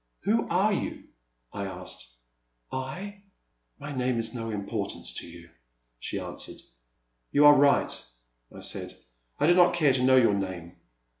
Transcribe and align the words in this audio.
Who 0.21 0.47
are 0.49 0.73
you?" 0.73 1.03
I 1.53 1.65
asked. 1.67 2.07
I? 2.71 3.21
My 3.77 3.95
name 3.95 4.17
is 4.17 4.29
of 4.29 4.33
no 4.35 4.49
importance 4.49 5.13
to 5.19 5.27
you," 5.27 5.51
she 5.99 6.17
answered. 6.19 6.57
You 7.31 7.45
are 7.45 7.53
right," 7.55 8.03
I 8.51 8.61
said, 8.61 8.97
I 9.39 9.45
do 9.45 9.53
not 9.53 9.75
care 9.75 9.93
to 9.93 10.01
know 10.03 10.15
your 10.15 10.33
name. 10.33 10.77